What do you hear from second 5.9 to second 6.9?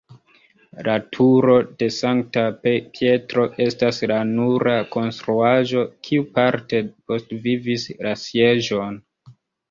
kiu parte